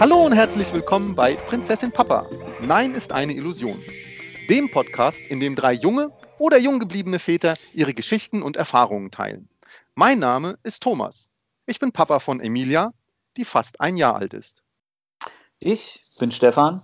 [0.00, 2.26] Hallo und herzlich willkommen bei Prinzessin Papa.
[2.62, 3.78] Nein ist eine Illusion.
[4.48, 9.50] Dem Podcast, in dem drei junge oder jung gebliebene Väter ihre Geschichten und Erfahrungen teilen.
[9.94, 11.28] Mein Name ist Thomas.
[11.66, 12.94] Ich bin Papa von Emilia,
[13.36, 14.62] die fast ein Jahr alt ist.
[15.58, 16.80] Ich bin Stefan,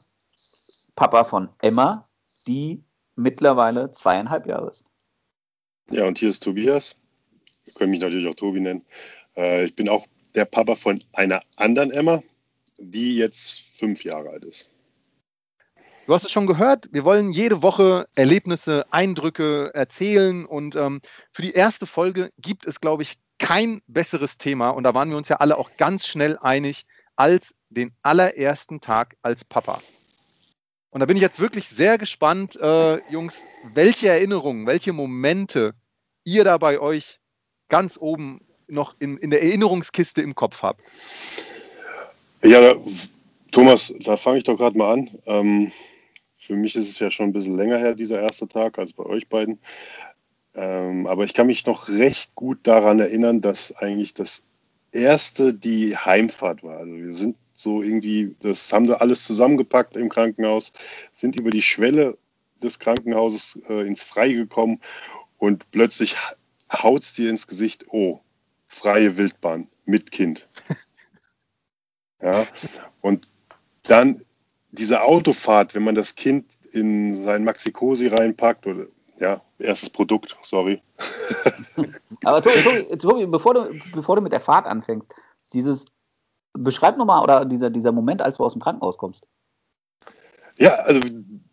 [0.95, 2.05] Papa von Emma,
[2.47, 4.84] die mittlerweile zweieinhalb Jahre ist.
[5.91, 6.97] Ja, und hier ist Tobias.
[7.64, 8.84] Wir können mich natürlich auch Tobi nennen.
[9.39, 12.23] Äh, ich bin auch der Papa von einer anderen Emma,
[12.78, 14.70] die jetzt fünf Jahre alt ist.
[16.06, 21.00] Du hast es schon gehört, wir wollen jede Woche Erlebnisse, Eindrücke erzählen und ähm,
[21.33, 25.16] für die erste Folge gibt es, glaube ich, kein besseres Thema und da waren wir
[25.16, 29.83] uns ja alle auch ganz schnell einig als den allerersten Tag als Papa.
[30.90, 35.74] Und da bin ich jetzt wirklich sehr gespannt, äh, Jungs, welche Erinnerungen, welche Momente
[36.24, 37.18] ihr da bei euch
[37.68, 40.92] ganz oben noch in, in der Erinnerungskiste im Kopf habt.
[42.47, 42.80] Ja, da,
[43.50, 45.11] Thomas, da fange ich doch gerade mal an.
[45.27, 45.72] Ähm,
[46.36, 49.02] für mich ist es ja schon ein bisschen länger her, dieser erste Tag, als bei
[49.05, 49.58] euch beiden.
[50.55, 54.44] Ähm, aber ich kann mich noch recht gut daran erinnern, dass eigentlich das
[54.92, 56.78] erste die Heimfahrt war.
[56.78, 60.72] Also wir sind so irgendwie, das haben sie alles zusammengepackt im Krankenhaus,
[61.11, 62.17] sind über die Schwelle
[62.62, 64.80] des Krankenhauses äh, ins Freie gekommen
[65.39, 66.14] und plötzlich
[66.72, 68.20] haut es dir ins Gesicht, oh,
[68.69, 70.48] freie Wildbahn mit Kind.
[72.22, 72.46] Ja,
[73.01, 73.29] und
[73.85, 74.23] dann
[74.73, 78.86] diese Autofahrt, wenn man das Kind in sein Maxi-Cosi reinpackt oder
[79.18, 80.83] ja, erstes Produkt, sorry.
[82.24, 85.14] Aber Tobi, Tobi, Tobi, bevor, du, bevor du mit der Fahrt anfängst,
[85.52, 85.86] dieses,
[86.52, 89.27] beschreib nochmal, oder dieser, dieser Moment, als du aus dem Krankenhaus kommst.
[90.58, 91.01] Ja, also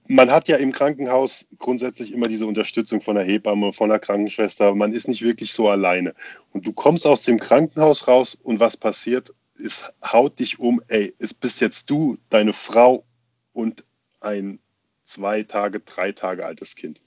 [0.07, 4.75] man hat ja im Krankenhaus grundsätzlich immer diese Unterstützung von der Hebamme, von der Krankenschwester.
[4.75, 6.13] Man ist nicht wirklich so alleine.
[6.51, 9.33] Und du kommst aus dem Krankenhaus raus und was passiert?
[9.57, 13.05] Es haut dich um, ey, es bist jetzt du, deine Frau
[13.53, 13.85] und
[14.19, 14.59] ein
[15.05, 17.01] zwei Tage, drei Tage altes Kind.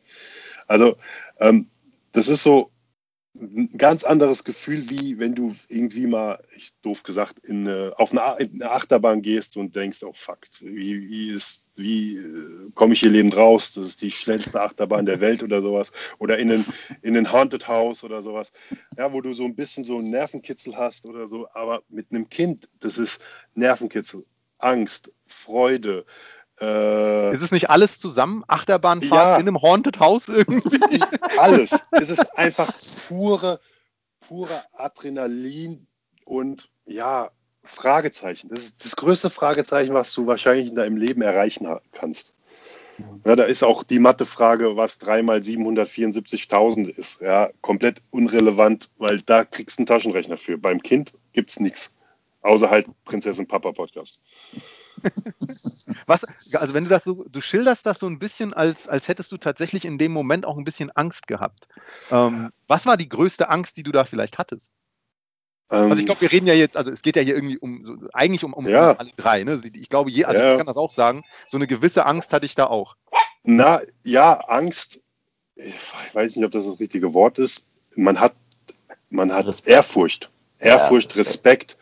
[0.67, 0.97] Also
[1.39, 1.71] ähm,
[2.13, 2.71] das ist so
[3.41, 8.13] ein ganz anderes Gefühl, wie wenn du irgendwie mal, ich doof gesagt, in, äh, auf
[8.13, 11.31] eine, in eine, Achterbahn gehst und denkst, oh fuck, wie, wie,
[11.77, 13.73] wie äh, komme ich hier lebend raus?
[13.73, 15.93] Das ist die schnellste Achterbahn der Welt oder sowas.
[16.19, 16.65] Oder in ein,
[17.03, 18.53] in ein Haunted House oder sowas.
[18.97, 21.49] Ja, wo du so ein bisschen so einen Nervenkitzel hast oder so.
[21.55, 23.23] Aber mit einem Kind, das ist
[23.55, 24.25] Nervenkitzel,
[24.59, 26.05] Angst, Freude,
[26.61, 28.43] äh, ist es nicht alles zusammen?
[28.49, 30.81] Achterbahnfahrt ja, in einem Haunted House irgendwie?
[31.39, 31.79] Alles.
[31.91, 32.73] Es ist einfach
[33.09, 33.61] pure,
[34.21, 35.87] pure Adrenalin
[36.25, 37.31] und ja,
[37.67, 38.49] Fragezeichen.
[38.49, 42.35] Das ist das größte Fragezeichen, was du wahrscheinlich in deinem Leben erreichen kannst.
[43.25, 47.21] Ja, da ist auch die Mathefrage, was 3 mal 774.000 ist.
[47.21, 50.57] Ja, komplett unrelevant, weil da kriegst du einen Taschenrechner für.
[50.57, 51.93] Beim Kind gibt es nichts.
[52.41, 54.19] Außer halt Prinzessin Papa Podcast.
[56.07, 59.33] Was, also wenn du das so, du schilderst das so ein bisschen, als, als hättest
[59.33, 61.69] du tatsächlich in dem Moment auch ein bisschen Angst gehabt.
[62.11, 64.73] Ähm, was war die größte Angst, die du da vielleicht hattest?
[65.71, 67.83] Ähm, also ich glaube, wir reden ja jetzt, also es geht ja hier irgendwie um,
[67.83, 68.93] so, eigentlich um, um ja.
[68.93, 69.45] alle drei.
[69.45, 69.61] Ne?
[69.75, 70.53] Ich glaube, je, also ja.
[70.53, 72.97] ich kann das auch sagen, so eine gewisse Angst hatte ich da auch.
[73.43, 75.01] Na ja, Angst,
[75.57, 75.75] ich
[76.13, 77.65] weiß nicht, ob das das richtige Wort ist.
[77.97, 78.35] Man hat,
[79.11, 79.69] man hat Respekt.
[79.69, 80.31] Ehrfurcht.
[80.59, 81.79] Ehrfurcht, ja, Respekt.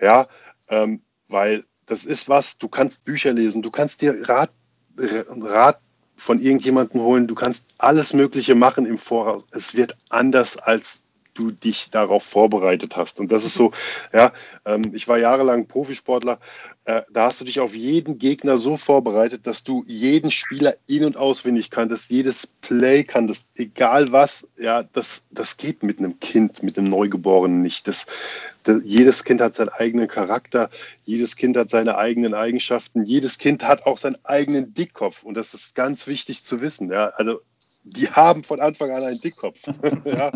[0.00, 0.26] Ja,
[0.68, 4.50] ähm, weil das ist was, du kannst Bücher lesen, du kannst dir Rat,
[4.98, 5.80] Rat
[6.16, 9.44] von irgendjemandem holen, du kannst alles Mögliche machen im Voraus.
[9.50, 11.03] Es wird anders, als
[11.34, 13.20] du dich darauf vorbereitet hast.
[13.20, 13.72] Und das ist so,
[14.12, 14.32] ja,
[14.64, 16.38] ähm, ich war jahrelang Profisportler,
[16.86, 21.04] äh, da hast du dich auf jeden Gegner so vorbereitet, dass du jeden Spieler in-
[21.04, 26.62] und auswendig kanntest, jedes Play kanntest, egal was, ja, das, das geht mit einem Kind,
[26.62, 27.88] mit einem Neugeborenen nicht.
[27.88, 28.06] Das,
[28.84, 30.70] jedes Kind hat seinen eigenen Charakter,
[31.04, 35.54] jedes Kind hat seine eigenen Eigenschaften, jedes Kind hat auch seinen eigenen Dickkopf und das
[35.54, 36.90] ist ganz wichtig zu wissen.
[36.90, 37.08] Ja?
[37.16, 37.40] Also
[37.84, 39.60] die haben von Anfang an einen Dickkopf.
[40.06, 40.32] ja.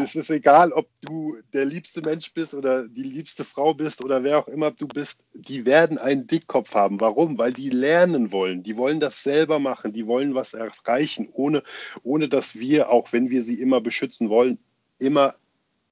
[0.00, 4.22] Es ist egal, ob du der liebste Mensch bist oder die liebste Frau bist oder
[4.22, 7.00] wer auch immer du bist, die werden einen Dickkopf haben.
[7.00, 7.36] Warum?
[7.36, 8.62] Weil die lernen wollen.
[8.62, 9.92] Die wollen das selber machen.
[9.92, 11.64] Die wollen was erreichen, ohne,
[12.04, 14.58] ohne dass wir, auch wenn wir sie immer beschützen wollen,
[15.00, 15.34] immer,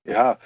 [0.05, 0.39] ja,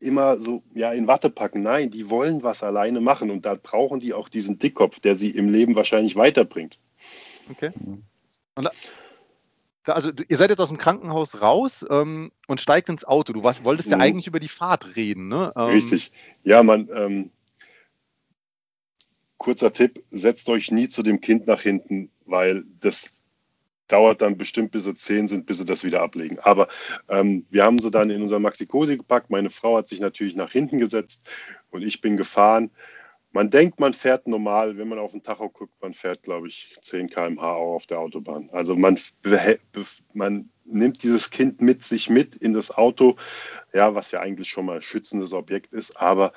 [0.00, 1.62] immer so ja, in Watte packen.
[1.62, 5.30] Nein, die wollen was alleine machen und da brauchen die auch diesen Dickkopf, der sie
[5.30, 6.78] im Leben wahrscheinlich weiterbringt.
[7.48, 7.70] Okay.
[8.56, 8.68] Und
[9.84, 13.32] also ihr seid jetzt aus dem Krankenhaus raus ähm, und steigt ins Auto.
[13.32, 14.02] Du was, wolltest ja mhm.
[14.02, 15.52] eigentlich über die Fahrt reden, ne?
[15.56, 16.12] Ähm, Richtig.
[16.44, 16.88] Ja, man.
[16.94, 17.30] Ähm,
[19.38, 23.22] kurzer Tipp: Setzt euch nie zu dem Kind nach hinten, weil das
[23.88, 26.38] dauert dann bestimmt, bis sie zehn sind, bis sie das wieder ablegen.
[26.40, 26.68] Aber
[27.08, 29.30] ähm, wir haben sie dann in unser Maxi-Cosi gepackt.
[29.30, 31.28] Meine Frau hat sich natürlich nach hinten gesetzt
[31.70, 32.70] und ich bin gefahren.
[33.32, 36.76] Man denkt, man fährt normal, wenn man auf den Tacho guckt, man fährt, glaube ich,
[36.82, 38.50] 10 km/h auch auf der Autobahn.
[38.50, 38.98] Also man,
[40.12, 43.16] man nimmt dieses Kind mit sich mit in das Auto,
[43.72, 46.32] ja, was ja eigentlich schon mal ein schützendes Objekt ist, aber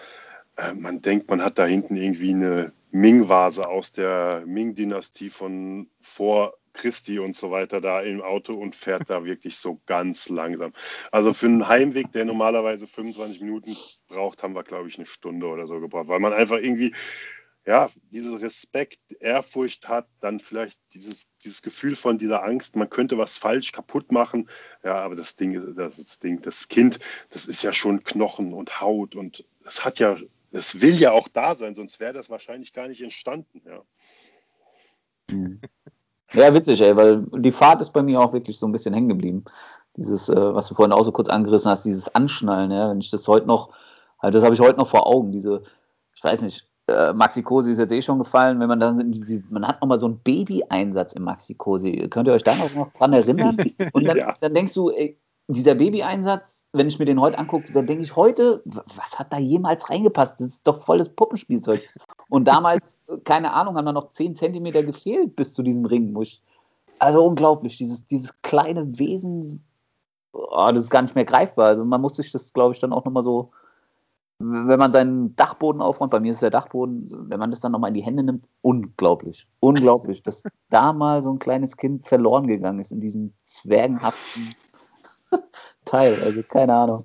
[0.55, 6.53] äh, man denkt, man hat da hinten irgendwie eine Ming-Vase aus der Ming-Dynastie von vor
[6.73, 10.73] Christi und so weiter da im Auto und fährt da wirklich so ganz langsam.
[11.11, 13.75] Also für einen Heimweg, der normalerweise 25 Minuten
[14.07, 16.93] braucht, haben wir, glaube ich, eine Stunde oder so gebraucht, weil man einfach irgendwie,
[17.65, 23.17] ja, diesen Respekt, Ehrfurcht hat, dann vielleicht dieses, dieses Gefühl von dieser Angst, man könnte
[23.17, 24.49] was falsch kaputt machen.
[24.83, 26.99] Ja, aber das Ding, das, das Ding, das Kind,
[27.29, 30.17] das ist ja schon Knochen und Haut und es hat ja,
[30.51, 33.83] es will ja auch da sein, sonst wäre das wahrscheinlich gar nicht entstanden, ja.
[35.31, 35.61] Mhm.
[36.33, 39.09] Ja, witzig, ey, weil die Fahrt ist bei mir auch wirklich so ein bisschen hängen
[39.09, 39.45] geblieben.
[39.95, 43.11] Dieses, äh, was du vorhin auch so kurz angerissen hast, dieses Anschnallen, ja, wenn ich
[43.11, 43.69] das heute noch,
[44.19, 45.61] halt, das habe ich heute noch vor Augen, diese,
[46.15, 49.43] ich weiß nicht, äh, Maxi Cosi ist jetzt eh schon gefallen, wenn man dann diese,
[49.49, 52.07] man hat nochmal so einen Baby-Einsatz im Maxi Cosi.
[52.09, 53.55] Könnt ihr euch da noch dran erinnern?
[53.93, 54.35] Und dann, ja.
[54.41, 58.15] dann denkst du, ey, dieser Baby-Einsatz, wenn ich mir den heute angucke, dann denke ich
[58.15, 60.39] heute, was hat da jemals reingepasst?
[60.39, 61.87] Das ist doch volles Puppenspielzeug.
[62.29, 66.17] Und damals, keine Ahnung, haben da noch 10 Zentimeter gefehlt bis zu diesem Ring.
[66.99, 69.63] Also unglaublich, dieses, dieses kleine Wesen,
[70.31, 71.65] oh, das ist gar nicht mehr greifbar.
[71.65, 73.51] Also man muss sich das, glaube ich, dann auch nochmal so,
[74.39, 77.89] wenn man seinen Dachboden aufräumt, bei mir ist der Dachboden, wenn man das dann nochmal
[77.89, 82.79] in die Hände nimmt, unglaublich, unglaublich, dass da mal so ein kleines Kind verloren gegangen
[82.79, 84.55] ist in diesem zwergenhaften
[85.85, 86.21] Teil.
[86.23, 87.03] Also keine Ahnung.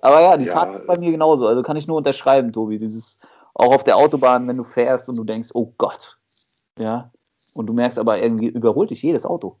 [0.00, 0.52] Aber ja, die ja.
[0.52, 1.46] Fahrt ist bei mir genauso.
[1.46, 2.78] Also kann ich nur unterschreiben, Tobi.
[2.78, 3.18] Dieses
[3.54, 6.18] auch auf der Autobahn, wenn du fährst und du denkst, oh Gott.
[6.78, 7.10] Ja.
[7.54, 9.56] Und du merkst aber irgendwie überholt dich jedes Auto.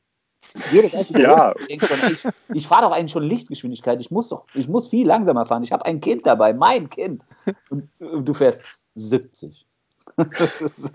[0.72, 1.18] Jedes Auto.
[1.18, 1.54] ja.
[1.68, 1.80] ich,
[2.52, 4.00] ich fahre doch eigentlich schon Lichtgeschwindigkeit.
[4.00, 5.62] Ich muss doch, ich muss viel langsamer fahren.
[5.62, 7.22] Ich habe ein Kind dabei, mein Kind.
[7.70, 8.62] Und, und du fährst
[8.96, 9.64] 70.
[10.16, 10.90] das ist,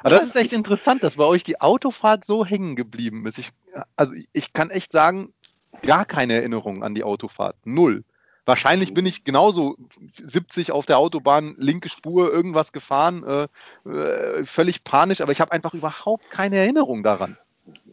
[0.00, 3.38] aber das ist echt interessant, dass bei euch die Autofahrt so hängen geblieben ist.
[3.38, 3.50] Ich,
[3.96, 5.32] also ich kann echt sagen,
[5.82, 7.56] gar keine Erinnerung an die Autofahrt.
[7.64, 8.04] Null.
[8.46, 9.76] Wahrscheinlich bin ich genauso
[10.12, 15.50] 70 auf der Autobahn, linke Spur, irgendwas gefahren, äh, äh, völlig panisch, aber ich habe
[15.50, 17.36] einfach überhaupt keine Erinnerung daran.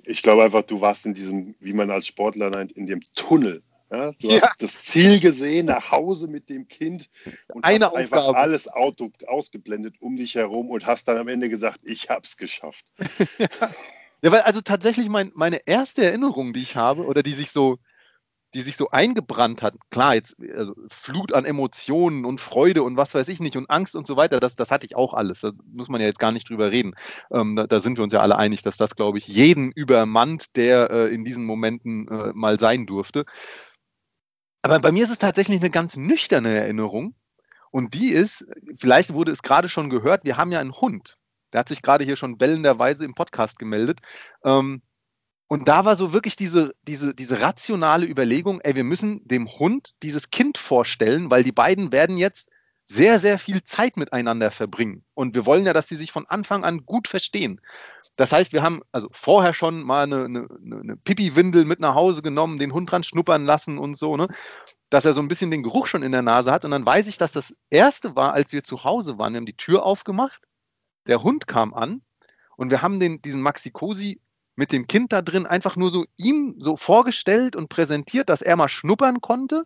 [0.03, 3.63] Ich glaube einfach, du warst in diesem, wie man als Sportler nennt, in dem Tunnel.
[3.91, 4.11] Ja?
[4.19, 4.41] Du ja.
[4.41, 7.09] hast das Ziel gesehen, nach Hause mit dem Kind
[7.47, 8.15] und Eine hast Aufgabe.
[8.15, 12.21] einfach alles Auto ausgeblendet um dich herum und hast dann am Ende gesagt, ich habe
[12.25, 12.85] es geschafft.
[14.23, 14.31] ja.
[14.31, 17.77] Weil also tatsächlich mein, meine erste Erinnerung, die ich habe, oder die sich so,
[18.53, 23.13] die sich so eingebrannt hat, klar, jetzt also Flut an Emotionen und Freude und was
[23.13, 25.41] weiß ich nicht und Angst und so weiter, das, das hatte ich auch alles.
[25.41, 26.93] Da muss man ja jetzt gar nicht drüber reden.
[27.31, 30.55] Ähm, da, da, sind wir uns ja alle einig, dass das, glaube ich, jeden übermannt,
[30.55, 33.25] der äh, in diesen Momenten äh, mal sein durfte.
[34.61, 37.15] Aber bei mir ist es tatsächlich eine ganz nüchterne Erinnerung.
[37.71, 38.45] Und die ist,
[38.77, 41.17] vielleicht wurde es gerade schon gehört, wir haben ja einen Hund.
[41.53, 43.99] Der hat sich gerade hier schon bellenderweise im Podcast gemeldet.
[44.43, 44.81] Ähm,
[45.47, 49.91] und da war so wirklich diese, diese, diese rationale Überlegung, ey, wir müssen dem Hund
[50.01, 52.49] dieses Kind vorstellen, weil die beiden werden jetzt
[52.85, 55.05] sehr, sehr viel Zeit miteinander verbringen.
[55.13, 57.61] Und wir wollen ja, dass sie sich von Anfang an gut verstehen.
[58.15, 62.21] Das heißt, wir haben also vorher schon mal eine, eine, eine Pipi-Windel mit nach Hause
[62.21, 64.27] genommen, den Hund dran schnuppern lassen und so, ne?
[64.89, 66.65] dass er so ein bisschen den Geruch schon in der Nase hat.
[66.65, 69.33] Und dann weiß ich, dass das erste war, als wir zu Hause waren.
[69.33, 70.41] Wir haben die Tür aufgemacht
[71.07, 72.01] der Hund kam an
[72.57, 74.21] und wir haben den, diesen Maxi Cosi
[74.55, 78.55] mit dem Kind da drin einfach nur so ihm so vorgestellt und präsentiert, dass er
[78.55, 79.63] mal schnuppern konnte,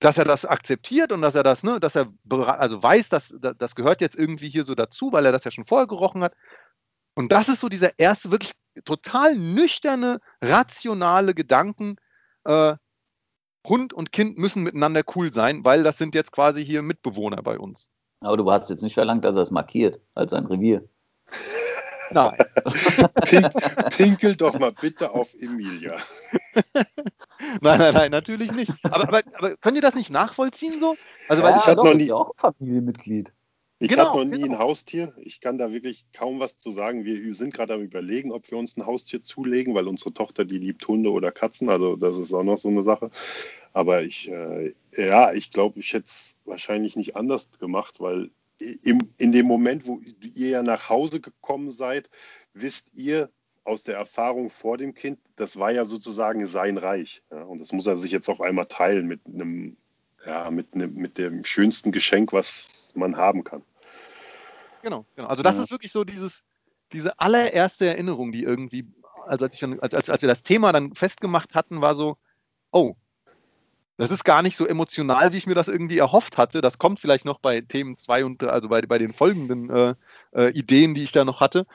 [0.00, 3.74] dass er das akzeptiert und dass er das, ne, dass er also weiß, dass das
[3.74, 6.34] gehört jetzt irgendwie hier so dazu, weil er das ja schon vorher gerochen hat.
[7.14, 8.52] Und das ist so dieser erste wirklich
[8.84, 11.96] total nüchterne, rationale Gedanken.
[12.44, 12.76] Äh,
[13.66, 17.58] Hund und Kind müssen miteinander cool sein, weil das sind jetzt quasi hier Mitbewohner bei
[17.58, 17.90] uns.
[18.26, 20.84] Aber du hast jetzt nicht verlangt, dass er es markiert als ein Revier.
[22.10, 22.36] Nein.
[23.24, 23.50] Pink,
[23.96, 25.96] pinkel doch mal bitte auf Emilia.
[27.60, 28.72] nein, nein, nein, natürlich nicht.
[28.84, 30.96] Aber, aber, aber könnt ihr das nicht nachvollziehen so?
[31.28, 33.32] Also, weil ja, ich hatte doch, noch ist nie- ja auch ein Familienmitglied.
[33.78, 34.54] Ich Genau, hatte noch nie genau.
[34.54, 35.12] ein Haustier.
[35.18, 37.04] Ich kann da wirklich kaum was zu sagen.
[37.04, 40.58] Wir sind gerade am überlegen, ob wir uns ein Haustier zulegen, weil unsere Tochter, die
[40.58, 41.68] liebt Hunde oder Katzen.
[41.68, 43.10] Also das ist auch noch so eine Sache.
[43.74, 49.10] Aber ich, äh, ja, ich glaube, ich hätte es wahrscheinlich nicht anders gemacht, weil im,
[49.18, 50.00] in dem Moment, wo
[50.34, 52.08] ihr ja nach Hause gekommen seid,
[52.54, 53.30] wisst ihr
[53.64, 57.22] aus der Erfahrung vor dem Kind, das war ja sozusagen sein Reich.
[57.30, 59.76] Ja, und das muss er sich jetzt auf einmal teilen mit einem,
[60.24, 63.62] ja, mit, einem, mit dem schönsten Geschenk, was man haben kann.
[64.82, 65.28] Genau, genau.
[65.28, 65.64] Also das Ja.
[65.64, 66.42] ist wirklich so dieses,
[66.92, 68.86] diese allererste Erinnerung, die irgendwie,
[69.26, 72.16] also als, ich dann, als, als als wir das Thema dann festgemacht hatten, war so,
[72.70, 72.94] oh,
[73.96, 76.60] das ist gar nicht so emotional, wie ich mir das irgendwie erhofft hatte.
[76.60, 79.94] Das kommt vielleicht noch bei Themen 2 und also bei, bei den folgenden äh,
[80.32, 81.66] äh, Ideen, die ich da noch hatte.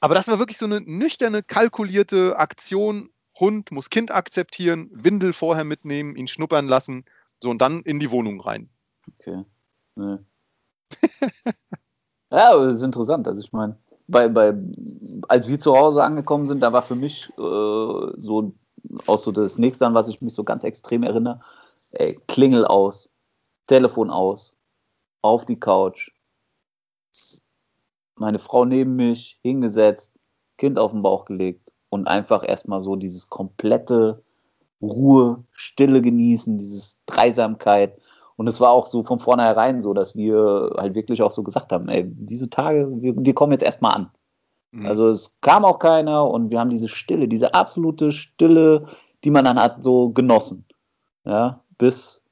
[0.00, 3.10] Aber das war wirklich so eine nüchterne, kalkulierte Aktion.
[3.38, 7.04] Hund muss Kind akzeptieren, Windel vorher mitnehmen, ihn schnuppern lassen,
[7.42, 8.68] so und dann in die Wohnung rein.
[9.20, 9.44] Okay.
[9.94, 10.18] Nee.
[12.30, 13.26] ja, das ist interessant.
[13.28, 13.76] Also ich meine,
[14.08, 14.54] bei, bei,
[15.28, 18.54] als wir zu Hause angekommen sind, da war für mich äh, so
[19.06, 21.40] auch so das nächste, an was ich mich so ganz extrem erinnere,
[21.92, 23.10] ey, Klingel aus,
[23.66, 24.56] Telefon aus,
[25.22, 26.10] auf die Couch,
[28.16, 30.18] meine Frau neben mich, hingesetzt,
[30.58, 34.22] Kind auf den Bauch gelegt und einfach erstmal so dieses komplette
[34.80, 37.98] Ruhe, Stille genießen, dieses Dreisamkeit.
[38.36, 41.72] Und es war auch so von vornherein so, dass wir halt wirklich auch so gesagt
[41.72, 44.10] haben, ey, diese Tage, wir, wir kommen jetzt erstmal an.
[44.72, 44.86] Mhm.
[44.86, 48.86] Also es kam auch keiner und wir haben diese Stille, diese absolute Stille,
[49.24, 50.64] die man dann hat, so genossen.
[51.24, 52.22] Ja, bis,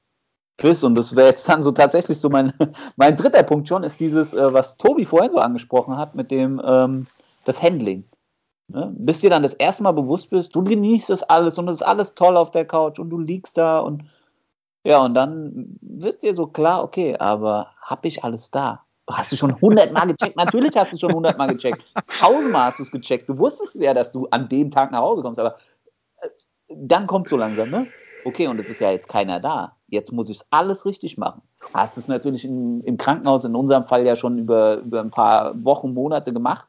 [0.56, 2.52] bis, und das wäre jetzt dann so tatsächlich so mein,
[2.96, 6.60] mein dritter Punkt schon, ist dieses, äh, was Tobi vorhin so angesprochen hat, mit dem,
[6.64, 7.06] ähm,
[7.44, 8.04] das Handling.
[8.68, 8.92] Ne?
[8.96, 11.82] Bis dir dann das erste Mal bewusst bist, du genießt das alles und es ist
[11.82, 14.04] alles toll auf der Couch und du liegst da und
[14.84, 18.86] ja, und dann wird dir so klar, okay, aber hab ich alles da?
[19.12, 20.36] Hast du schon hundertmal gecheckt?
[20.36, 21.84] Natürlich hast du schon hundertmal gecheckt.
[22.20, 23.28] Tausendmal hast du es gecheckt.
[23.28, 25.56] Du wusstest ja, dass du an dem Tag nach Hause kommst, aber
[26.20, 26.28] äh,
[26.74, 27.86] dann kommt so langsam, ne?
[28.24, 29.76] Okay, und es ist ja jetzt keiner da.
[29.88, 31.42] Jetzt muss ich alles richtig machen.
[31.72, 35.64] Hast es natürlich im, im Krankenhaus in unserem Fall ja schon über, über ein paar
[35.64, 36.66] Wochen, Monate gemacht.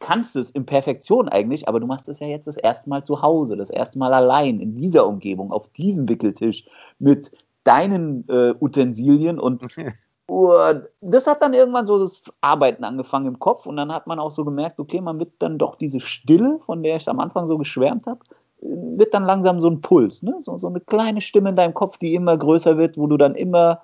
[0.00, 3.22] Kannst es in Perfektion eigentlich, aber du machst es ja jetzt das erste Mal zu
[3.22, 6.64] Hause, das erste Mal allein in dieser Umgebung, auf diesem Wickeltisch
[6.98, 7.30] mit
[7.62, 9.62] deinen äh, Utensilien und
[10.26, 14.18] und das hat dann irgendwann so das Arbeiten angefangen im Kopf und dann hat man
[14.18, 17.46] auch so gemerkt, okay, man wird dann doch diese Stille, von der ich am Anfang
[17.46, 18.20] so geschwärmt habe,
[18.60, 20.36] wird dann langsam so ein Puls, ne?
[20.40, 23.34] so, so eine kleine Stimme in deinem Kopf, die immer größer wird, wo du dann
[23.34, 23.82] immer,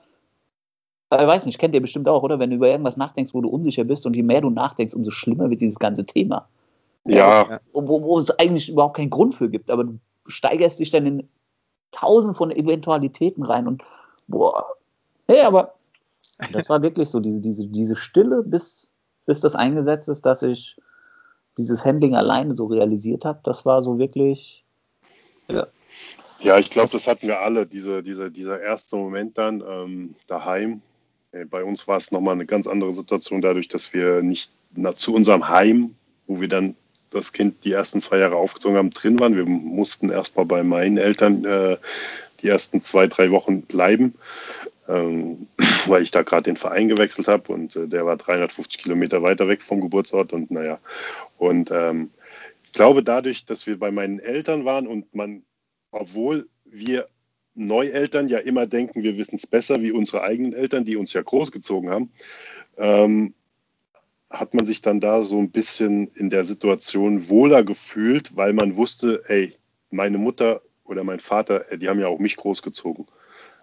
[1.13, 2.39] ich weiß nicht, kennt ihr bestimmt auch, oder?
[2.39, 5.11] Wenn du über irgendwas nachdenkst, wo du unsicher bist und je mehr du nachdenkst, umso
[5.11, 6.49] schlimmer wird dieses ganze Thema.
[7.05, 11.07] Ja, Wo, wo es eigentlich überhaupt keinen Grund für gibt, aber du steigerst dich dann
[11.07, 11.29] in
[11.91, 13.83] tausend von Eventualitäten rein und
[14.29, 14.65] boah,
[15.27, 15.75] hey, aber
[16.53, 18.91] das war wirklich so, diese, diese, diese Stille, bis,
[19.27, 20.77] bis das eingesetzt ist, dass ich
[21.59, 24.65] dieses Handling alleine so realisiert habe, das war so wirklich,
[26.41, 30.81] Ja, ich glaube, das hatten wir alle, diese, diese, dieser erste Moment dann ähm, daheim.
[31.33, 34.95] Äh, Bei uns war es nochmal eine ganz andere Situation, dadurch, dass wir nicht na,
[34.95, 35.95] zu unserem Heim,
[36.27, 36.77] wo wir dann
[37.11, 39.37] das Kind die ersten zwei Jahre aufgezogen haben, drin waren.
[39.37, 41.77] Wir mussten erstmal bei meinen Eltern äh,
[42.41, 44.15] die ersten zwei, drei Wochen bleiben,
[44.91, 45.47] ähm,
[45.87, 49.49] weil ich da gerade den Verein gewechselt habe und äh, der war 350 Kilometer weiter
[49.49, 50.79] weg vom Geburtsort und naja.
[51.39, 52.11] Und ähm,
[52.65, 55.43] ich glaube, dadurch, dass wir bei meinen Eltern waren und man
[55.91, 57.09] obwohl wir
[57.55, 61.23] Neueltern ja immer denken, wir wissen es besser wie unsere eigenen Eltern, die uns ja
[61.23, 62.13] großgezogen haben,
[62.79, 63.35] ähm,
[64.31, 68.77] hat man sich dann da so ein bisschen in der Situation wohler gefühlt, weil man
[68.77, 69.57] wusste, ey,
[69.91, 73.07] meine Mutter oder mein Vater, äh, die haben ja auch mich großgezogen.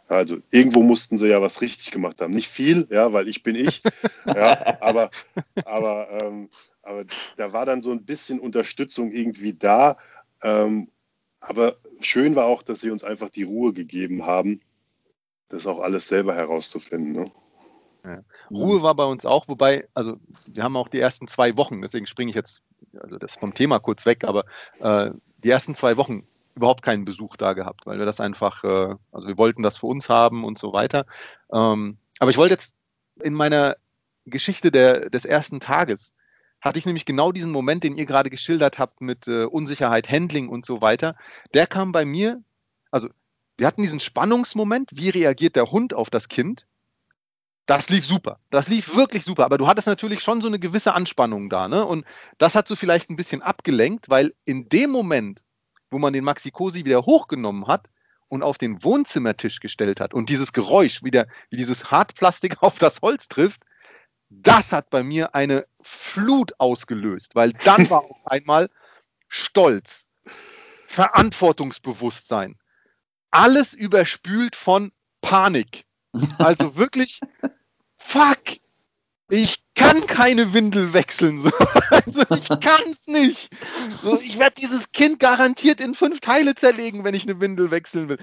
[0.07, 2.33] Also irgendwo mussten sie ja was richtig gemacht haben.
[2.33, 3.81] Nicht viel, ja, weil ich bin ich,
[4.25, 5.09] ja, aber,
[5.65, 6.49] aber, ähm,
[6.81, 9.97] aber da war dann so ein bisschen Unterstützung irgendwie da.
[10.41, 10.89] Ähm,
[11.41, 14.61] aber schön war auch, dass sie uns einfach die Ruhe gegeben haben,
[15.49, 17.11] das auch alles selber herauszufinden.
[17.11, 17.31] Ne?
[18.49, 20.17] Ruhe war bei uns auch, wobei, also
[20.53, 22.61] wir haben auch die ersten zwei Wochen, deswegen springe ich jetzt,
[22.99, 24.45] also das vom Thema kurz weg, aber
[24.79, 25.11] äh,
[25.43, 26.25] die ersten zwei Wochen
[26.57, 29.87] überhaupt keinen Besuch da gehabt, weil wir das einfach, äh, also wir wollten das für
[29.87, 31.05] uns haben und so weiter.
[31.51, 32.75] Ähm, aber ich wollte jetzt
[33.21, 33.77] in meiner
[34.25, 36.13] Geschichte der, des ersten Tages,
[36.59, 40.49] hatte ich nämlich genau diesen Moment, den ihr gerade geschildert habt mit äh, Unsicherheit, Handling
[40.49, 41.15] und so weiter,
[41.53, 42.41] der kam bei mir,
[42.91, 43.07] also
[43.57, 46.67] wir hatten diesen Spannungsmoment, wie reagiert der Hund auf das Kind?
[47.67, 48.39] das lief super.
[48.49, 49.45] Das lief wirklich super.
[49.45, 51.67] Aber du hattest natürlich schon so eine gewisse Anspannung da.
[51.67, 51.85] Ne?
[51.85, 52.05] Und
[52.37, 55.43] das hat so vielleicht ein bisschen abgelenkt, weil in dem Moment,
[55.89, 57.89] wo man den Maxi Cosi wieder hochgenommen hat
[58.27, 62.79] und auf den Wohnzimmertisch gestellt hat und dieses Geräusch, wie, der, wie dieses Hartplastik auf
[62.79, 63.63] das Holz trifft,
[64.29, 68.69] das hat bei mir eine Flut ausgelöst, weil dann war auf einmal
[69.29, 70.07] Stolz,
[70.87, 72.57] Verantwortungsbewusstsein,
[73.31, 74.91] alles überspült von
[75.21, 75.85] Panik.
[76.37, 77.19] Also wirklich,
[77.97, 78.41] fuck,
[79.29, 81.41] ich kann keine Windel wechseln.
[81.41, 81.51] So.
[81.89, 83.49] Also ich kann es nicht.
[84.01, 88.09] So, ich werde dieses Kind garantiert in fünf Teile zerlegen, wenn ich eine Windel wechseln
[88.09, 88.17] will.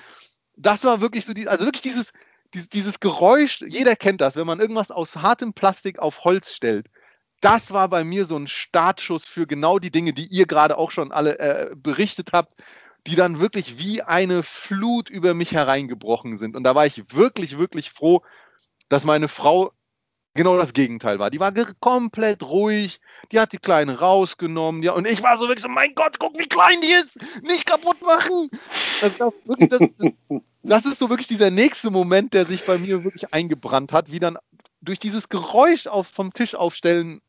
[0.57, 2.13] Das war wirklich so, die, also wirklich dieses,
[2.53, 6.87] dieses, dieses Geräusch, jeder kennt das, wenn man irgendwas aus hartem Plastik auf Holz stellt.
[7.41, 10.91] Das war bei mir so ein Startschuss für genau die Dinge, die ihr gerade auch
[10.91, 12.55] schon alle äh, berichtet habt,
[13.07, 16.57] die dann wirklich wie eine Flut über mich hereingebrochen sind.
[16.57, 18.23] Und da war ich wirklich, wirklich froh,
[18.89, 19.73] dass meine Frau
[20.35, 21.31] genau das Gegenteil war.
[21.31, 23.01] Die war komplett ruhig,
[23.33, 26.39] die hat die Kleine rausgenommen, ja, und ich war so wirklich so, mein Gott, guck,
[26.39, 28.51] wie klein die ist, nicht kaputt machen.
[29.01, 33.05] Das, das, wirklich, das, das ist so wirklich dieser nächste Moment, der sich bei mir
[33.05, 34.37] wirklich eingebrannt hat, wie dann
[34.81, 37.21] durch dieses Geräusch auf, vom Tisch aufstellen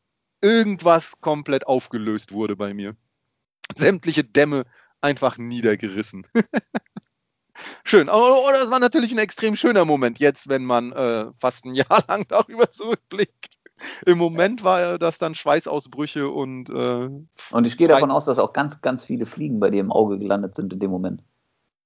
[0.42, 2.96] irgendwas komplett aufgelöst wurde bei mir.
[3.74, 4.64] Sämtliche Dämme
[5.00, 6.26] einfach niedergerissen.
[7.84, 8.08] Schön.
[8.08, 12.04] Oh, das war natürlich ein extrem schöner Moment jetzt, wenn man äh, fast ein Jahr
[12.08, 13.56] lang darüber zurückblickt.
[14.06, 16.70] Im Moment war das dann Schweißausbrüche und.
[16.70, 17.08] Äh,
[17.50, 20.18] und ich gehe davon aus, dass auch ganz, ganz viele Fliegen bei dir im Auge
[20.18, 21.22] gelandet sind in dem Moment.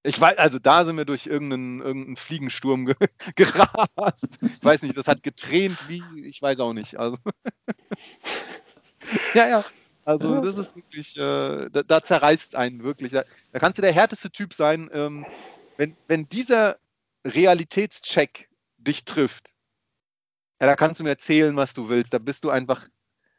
[0.03, 2.95] Ich weiß, also da sind wir durch irgendeinen, irgendeinen Fliegensturm ge
[3.37, 4.39] gerast.
[4.41, 6.99] Ich weiß nicht, das hat getränt wie, ich weiß auch nicht.
[6.99, 7.19] Also.
[9.35, 9.65] ja, ja.
[10.07, 13.13] Also das ist wirklich, äh, da, da zerreißt es einen wirklich.
[13.13, 14.89] Da, da, kannst du der härteste Typ sein.
[14.93, 15.27] Ähm,
[15.81, 16.77] wenn, wenn dieser
[17.25, 19.55] Realitätscheck dich trifft,
[20.61, 22.13] ja, da kannst du mir erzählen, was du willst.
[22.13, 22.87] Da bist du einfach,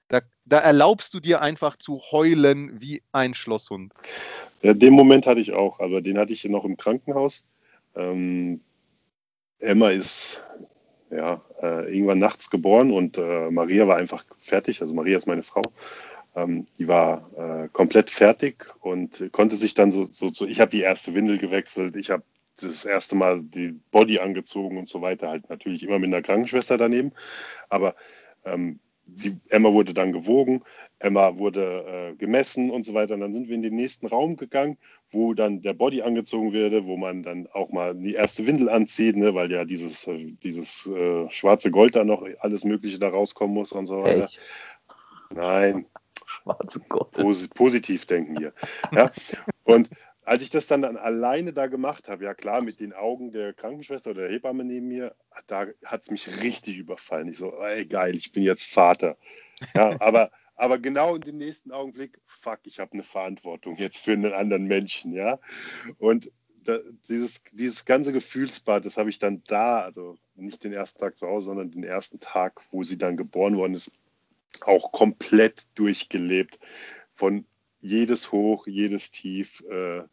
[0.07, 3.93] da, da erlaubst du dir einfach zu heulen wie ein Schlosshund.
[4.63, 7.43] Ja, den Moment hatte ich auch, aber den hatte ich noch im Krankenhaus.
[7.95, 8.61] Ähm,
[9.59, 10.43] Emma ist
[11.11, 14.81] ja, äh, irgendwann nachts geboren und äh, Maria war einfach fertig.
[14.81, 15.61] Also Maria ist meine Frau.
[16.35, 20.71] Ähm, die war äh, komplett fertig und konnte sich dann so, so, so ich habe
[20.71, 22.23] die erste Windel gewechselt, ich habe
[22.61, 26.77] das erste Mal die Body angezogen und so weiter, halt natürlich immer mit einer Krankenschwester
[26.77, 27.11] daneben.
[27.69, 27.95] Aber
[28.45, 28.79] ähm,
[29.15, 30.63] sie, Emma wurde dann gewogen,
[30.99, 33.15] Emma wurde äh, gemessen und so weiter.
[33.15, 34.77] Und dann sind wir in den nächsten Raum gegangen,
[35.09, 39.15] wo dann der Body angezogen wurde, wo man dann auch mal die erste Windel anzieht,
[39.15, 43.55] ne, weil ja dieses, äh, dieses äh, schwarze Gold da noch alles Mögliche da rauskommen
[43.55, 44.25] muss und so weiter.
[44.25, 44.39] Echt?
[45.33, 45.85] Nein,
[46.43, 47.11] schwarze Gold.
[47.11, 48.53] Pos positiv denken hier.
[48.91, 49.11] Ja?
[49.63, 49.89] Und
[50.23, 53.53] als ich das dann, dann alleine da gemacht habe, ja klar, mit den Augen der
[53.53, 55.15] Krankenschwester oder der Hebamme neben mir,
[55.47, 57.27] da hat es mich richtig überfallen.
[57.27, 59.17] Ich so, ey geil, ich bin jetzt Vater.
[59.75, 64.13] Ja, aber, aber genau in dem nächsten Augenblick, fuck, ich habe eine Verantwortung jetzt für
[64.13, 65.39] einen anderen Menschen, ja.
[65.97, 66.31] Und
[66.63, 66.77] da,
[67.09, 71.27] dieses, dieses ganze Gefühlsbad, das habe ich dann da, also nicht den ersten Tag zu
[71.27, 73.91] Hause, sondern den ersten Tag, wo sie dann geboren worden ist,
[74.61, 76.59] auch komplett durchgelebt.
[77.13, 77.45] Von
[77.81, 79.63] jedes Hoch, jedes Tief.
[79.69, 80.03] Äh,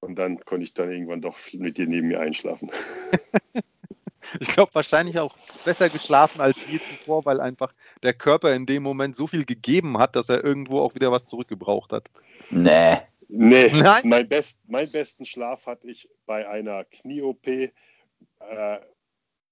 [0.00, 2.70] und dann konnte ich dann irgendwann doch mit dir neben mir einschlafen.
[4.40, 8.82] ich glaube, wahrscheinlich auch besser geschlafen als je zuvor, weil einfach der Körper in dem
[8.82, 12.10] Moment so viel gegeben hat, dass er irgendwo auch wieder was zurückgebraucht hat.
[12.50, 12.98] Nee.
[13.28, 14.02] Nee, Nein?
[14.04, 17.70] Mein best, meinen besten Schlaf hatte ich bei einer Knie-OP äh,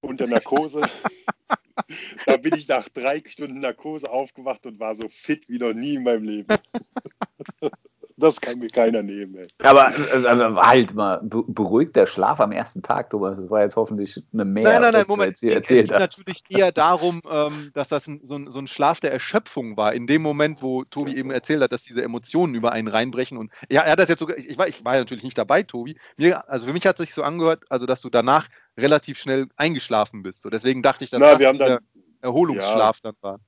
[0.00, 0.82] unter Narkose.
[2.26, 5.94] da bin ich nach drei Stunden Narkose aufgewacht und war so fit wie noch nie
[5.94, 6.48] in meinem Leben.
[8.20, 9.34] Das kann mir keiner nehmen.
[9.36, 9.48] Ey.
[9.62, 13.40] Aber also, halt mal, beruhigt der Schlaf am ersten Tag, Thomas.
[13.40, 14.64] Das war jetzt hoffentlich eine mehr.
[14.64, 15.42] Nein, nein, nein, Moment.
[15.42, 19.12] Es geht natürlich eher darum, ähm, dass das ein, so, ein, so, ein, Schlaf der
[19.12, 19.94] Erschöpfung war.
[19.94, 23.38] In dem Moment, wo Tobi eben erzählt hat, dass diese Emotionen über einen reinbrechen.
[23.38, 25.96] Und ja, er hat das jetzt sogar, ich, war, ich war natürlich nicht dabei, Tobi.
[26.18, 29.46] Mir, also für mich hat es sich so angehört, also dass du danach relativ schnell
[29.56, 30.42] eingeschlafen bist.
[30.42, 31.78] So, deswegen dachte ich, dass Na, das wir haben dann,
[32.20, 33.40] Erholungsschlaf ja, dann war.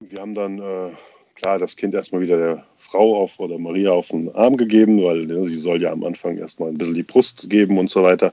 [0.00, 0.92] Wir haben dann äh,
[1.40, 5.26] klar das Kind erstmal wieder der Frau auf oder Maria auf den Arm gegeben, weil
[5.26, 8.30] ne, sie soll ja am Anfang erstmal ein bisschen die Brust geben und so weiter.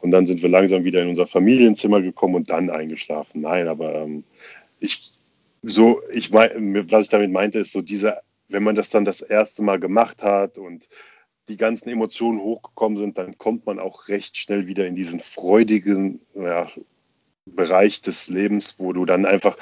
[0.00, 3.40] Und dann sind wir langsam wieder in unser Familienzimmer gekommen und dann eingeschlafen.
[3.40, 4.22] Nein, aber ähm,
[4.78, 5.12] ich
[5.62, 9.22] so, ich mein, was ich damit meinte, ist so dieser, wenn man das dann das
[9.22, 10.88] erste Mal gemacht hat und
[11.48, 16.20] die ganzen Emotionen hochgekommen sind, dann kommt man auch recht schnell wieder in diesen freudigen
[16.34, 16.68] ja,
[17.46, 19.56] Bereich des Lebens, wo du dann einfach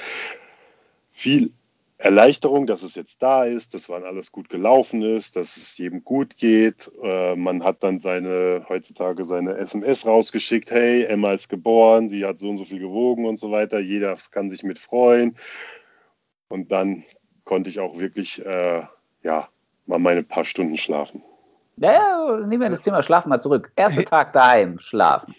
[1.12, 1.50] viel
[1.96, 6.02] Erleichterung, dass es jetzt da ist, dass wann alles gut gelaufen ist, dass es jedem
[6.02, 6.90] gut geht.
[7.02, 12.38] Äh, man hat dann seine, heutzutage seine SMS rausgeschickt, hey, Emma ist geboren, sie hat
[12.40, 13.78] so und so viel gewogen und so weiter.
[13.78, 15.36] Jeder kann sich mit freuen.
[16.48, 17.04] Und dann
[17.44, 18.82] konnte ich auch wirklich, äh,
[19.22, 19.48] ja,
[19.86, 21.22] mal meine paar Stunden schlafen.
[21.76, 23.72] Ja, ja, nehmen wir das Thema Schlafen mal zurück.
[23.76, 25.34] Erster Tag daheim, schlafen.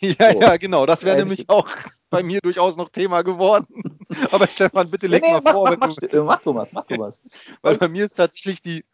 [0.00, 0.40] Ja, so.
[0.40, 0.86] ja, genau.
[0.86, 1.68] Das wäre nämlich auch
[2.10, 3.98] bei mir durchaus noch Thema geworden.
[4.32, 5.76] Aber Stefan, bitte leg nee, mal mach, vor.
[5.78, 7.22] Mach, du, mach du was, mach du was.
[7.62, 8.84] Weil bei mir ist tatsächlich die,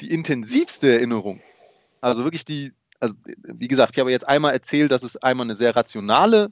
[0.00, 1.40] die intensivste Erinnerung.
[2.00, 5.54] Also wirklich die, also wie gesagt, ich habe jetzt einmal erzählt, dass es einmal eine
[5.54, 6.50] sehr rationale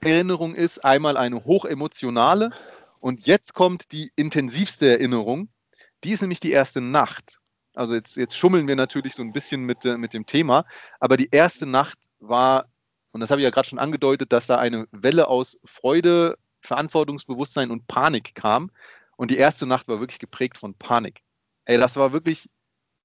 [0.00, 2.50] Erinnerung ist, einmal eine hochemotionale.
[2.98, 5.48] Und jetzt kommt die intensivste Erinnerung.
[6.02, 7.38] Die ist nämlich die erste Nacht.
[7.74, 10.64] Also jetzt, jetzt schummeln wir natürlich so ein bisschen mit, äh, mit dem Thema.
[10.98, 12.66] Aber die erste Nacht war
[13.12, 17.70] und das habe ich ja gerade schon angedeutet, dass da eine Welle aus Freude, Verantwortungsbewusstsein
[17.70, 18.70] und Panik kam.
[19.16, 21.22] Und die erste Nacht war wirklich geprägt von Panik.
[21.64, 22.48] Ey, das war wirklich,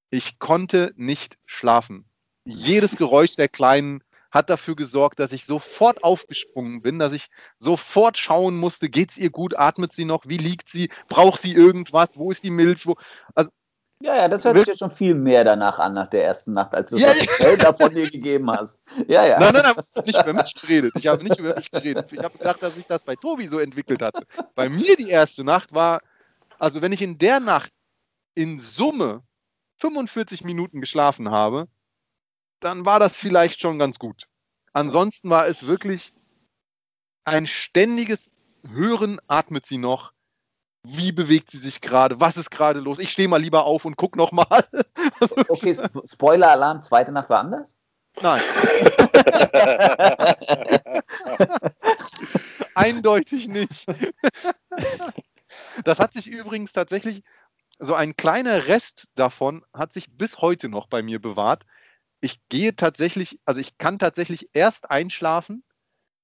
[0.10, 2.06] ich konnte nicht schlafen.
[2.46, 8.18] Jedes Geräusch der Kleinen hat dafür gesorgt, dass ich sofort aufgesprungen bin, dass ich sofort
[8.18, 12.18] schauen musste, geht es ihr gut, atmet sie noch, wie liegt sie, braucht sie irgendwas,
[12.18, 12.96] wo ist die Milch, wo,
[13.34, 13.50] also
[14.06, 16.76] ja, ja, das hört sich jetzt schon viel mehr danach an, nach der ersten Nacht,
[16.76, 17.56] als du ja, das ja.
[17.56, 18.80] davon dir gegeben hast.
[19.08, 19.40] Ja, ja.
[19.40, 20.94] Nein, nein, nein, ich habe nicht über mich geredet.
[20.96, 22.14] Ich habe nicht über mich geredet.
[22.14, 24.26] Ich habe gedacht, dass sich das bei Tobi so entwickelt hatte.
[24.54, 26.02] Bei mir die erste Nacht war,
[26.60, 27.72] also wenn ich in der Nacht
[28.36, 29.24] in Summe
[29.78, 31.68] 45 Minuten geschlafen habe,
[32.60, 34.28] dann war das vielleicht schon ganz gut.
[34.74, 36.14] Ansonsten war es wirklich
[37.24, 38.30] ein ständiges
[38.68, 40.14] Hören, atmet sie noch,
[40.88, 43.00] wie bewegt sie sich gerade, was ist gerade los.
[43.00, 44.66] Ich stehe mal lieber auf und gucke nochmal.
[45.48, 47.76] okay, Spoiler-Alarm, zweite Nacht war anders?
[48.22, 48.42] Nein.
[52.76, 53.86] Eindeutig nicht.
[55.84, 57.24] das hat sich übrigens tatsächlich,
[57.80, 61.66] so ein kleiner Rest davon hat sich bis heute noch bei mir bewahrt.
[62.22, 65.64] Ich gehe tatsächlich, also ich kann tatsächlich erst einschlafen,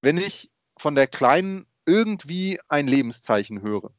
[0.00, 3.92] wenn ich von der Kleinen irgendwie ein Lebenszeichen höre.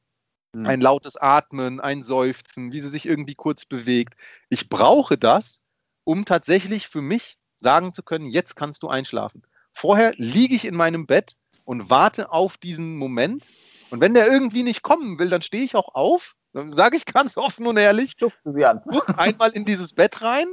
[0.54, 0.68] Mhm.
[0.68, 4.16] Ein lautes Atmen, ein Seufzen, wie sie sich irgendwie kurz bewegt.
[4.50, 5.60] Ich brauche das,
[6.04, 9.44] um tatsächlich für mich sagen zu können, jetzt kannst du einschlafen.
[9.74, 11.36] Vorher liege ich in meinem Bett
[11.66, 13.50] und warte auf diesen Moment.
[13.89, 17.06] Und wenn der irgendwie nicht kommen will, dann stehe ich auch auf, dann sage ich
[17.06, 20.48] ganz offen und ehrlich, guck einmal in dieses Bett rein.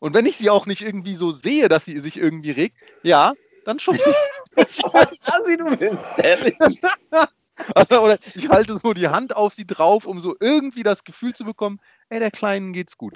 [0.00, 3.32] Und wenn ich sie auch nicht irgendwie so sehe, dass sie sich irgendwie regt, ja,
[3.64, 4.56] dann schubse ich sie.
[5.56, 6.56] du willst, ehrlich.
[7.74, 11.34] Also, oder ich halte so die Hand auf sie drauf, um so irgendwie das Gefühl
[11.34, 13.14] zu bekommen, ey, der Kleinen geht's gut.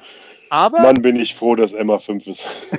[0.49, 0.81] Aber.
[0.81, 2.47] Mann, bin ich froh, dass Emma 5 ist.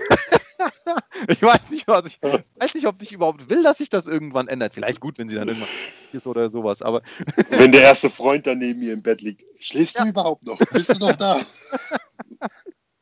[1.28, 2.20] ich weiß nicht, was ich
[2.56, 4.74] weiß nicht, ob ich überhaupt will, dass sich das irgendwann ändert.
[4.74, 5.70] Vielleicht gut, wenn sie dann irgendwann
[6.12, 7.02] ist oder sowas, aber.
[7.50, 10.04] wenn der erste Freund dann neben ihr im Bett liegt, schläfst ja.
[10.04, 10.58] du überhaupt noch?
[10.58, 11.40] Bist du noch da?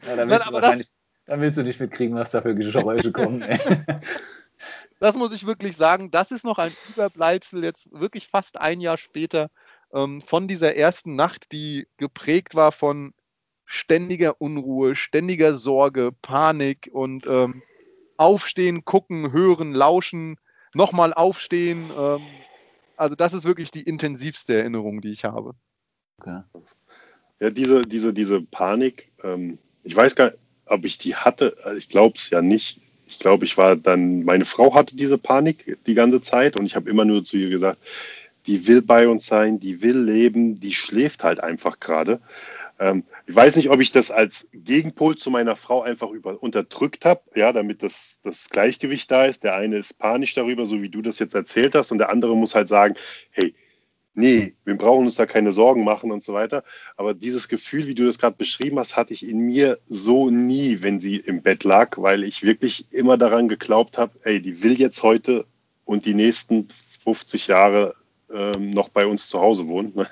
[0.06, 0.92] Ja, dann, willst Nein, das,
[1.26, 3.44] dann willst du nicht mitkriegen, was da für Geräusche kommen.
[5.00, 8.98] Das muss ich wirklich sagen, das ist noch ein Überbleibsel, jetzt wirklich fast ein Jahr
[8.98, 9.50] später,
[9.94, 13.14] ähm, von dieser ersten Nacht, die geprägt war von
[13.66, 17.62] ständiger Unruhe, ständiger Sorge, Panik und ähm,
[18.18, 20.38] aufstehen, gucken, hören, lauschen,
[20.74, 21.92] nochmal aufstehen.
[21.96, 22.22] Ähm,
[22.98, 25.54] also das ist wirklich die intensivste Erinnerung, die ich habe.
[26.20, 26.42] Okay.
[27.40, 31.90] Ja, diese, diese, diese Panik, ähm, ich weiß gar nicht, ob ich die hatte, ich
[31.90, 35.96] glaube es ja nicht ich glaube, ich war dann, meine Frau hatte diese Panik die
[35.96, 37.80] ganze Zeit und ich habe immer nur zu ihr gesagt,
[38.46, 42.22] die will bei uns sein, die will leben, die schläft halt einfach gerade.
[42.80, 47.04] Ähm, ich weiß nicht, ob ich das als Gegenpol zu meiner Frau einfach über, unterdrückt
[47.04, 49.44] habe, ja, damit das, das Gleichgewicht da ist.
[49.44, 52.38] Der eine ist panisch darüber, so wie du das jetzt erzählt hast, und der andere
[52.38, 52.96] muss halt sagen,
[53.32, 53.54] hey,
[54.14, 56.64] nee, wir brauchen uns da keine Sorgen machen und so weiter.
[56.98, 60.82] Aber dieses Gefühl, wie du das gerade beschrieben hast, hatte ich in mir so nie,
[60.82, 64.80] wenn sie im Bett lag, weil ich wirklich immer daran geglaubt habe, ey, die will
[64.80, 65.46] jetzt heute
[65.86, 66.68] und die nächsten
[67.04, 67.96] 50 Jahre
[68.32, 69.94] ähm, noch bei uns zu Hause wohnen.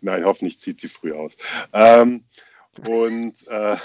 [0.00, 1.36] Nein, hoffentlich zieht sie früh aus.
[1.72, 2.24] Ähm,
[2.86, 3.76] und äh,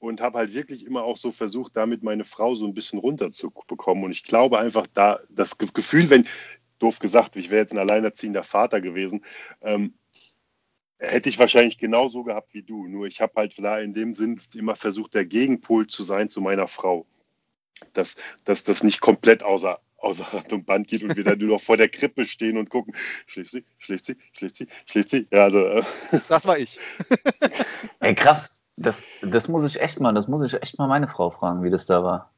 [0.00, 4.04] und habe halt wirklich immer auch so versucht, damit meine Frau so ein bisschen runterzubekommen.
[4.04, 6.26] Und ich glaube einfach, da das Gefühl, wenn
[6.80, 9.24] doof gesagt, ich wäre jetzt ein alleinerziehender Vater gewesen,
[9.62, 9.94] ähm,
[10.98, 12.86] hätte ich wahrscheinlich genauso gehabt wie du.
[12.86, 16.40] Nur ich habe halt da in dem Sinn immer versucht, der Gegenpol zu sein zu
[16.40, 17.06] meiner Frau.
[17.94, 21.48] Dass, dass das nicht komplett außer, außer Rand und Band geht und wir dann nur
[21.48, 22.94] noch vor der Krippe stehen und gucken,
[23.26, 25.26] schläft sie, schläft sie, schläft sie, schläft sie.
[25.30, 25.82] Ja, also, äh.
[26.28, 26.78] Das war ich.
[28.00, 28.62] Ey, krass.
[28.76, 31.70] Das, das muss ich echt mal, das muss ich echt mal meine Frau fragen, wie
[31.70, 32.30] das da war.